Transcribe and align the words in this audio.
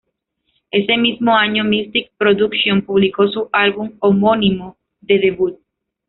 Ese 0.71 0.97
mismo 0.97 1.37
año 1.37 1.63
Mystic 1.63 2.09
Production 2.17 2.81
publicó 2.81 3.27
su 3.27 3.47
álbum 3.51 3.91
homónimo 3.99 4.75
de 4.99 5.19
debut. 5.19 5.59